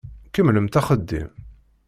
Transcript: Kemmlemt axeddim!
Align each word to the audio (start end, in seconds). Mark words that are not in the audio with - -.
Kemmlemt 0.33 0.79
axeddim! 0.79 1.29